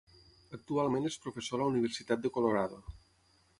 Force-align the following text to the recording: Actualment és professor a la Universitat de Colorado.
Actualment 0.57 1.05
és 1.09 1.17
professor 1.27 1.59
a 1.59 1.61
la 1.67 1.75
Universitat 1.75 2.25
de 2.25 2.35
Colorado. 2.39 2.83